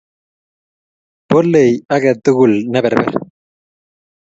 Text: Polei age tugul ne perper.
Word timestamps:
Polei 1.29 1.71
age 1.95 2.11
tugul 2.23 2.53
ne 2.71 2.79
perper. 2.85 3.09